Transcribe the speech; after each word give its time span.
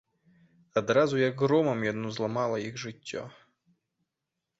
Адразу, 0.79 1.19
як 1.29 1.43
громам, 1.45 1.79
яно 1.91 2.07
зламала 2.17 2.57
іх 2.69 2.81
жыццё. 2.85 3.23